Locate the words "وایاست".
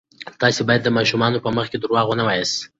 2.25-2.57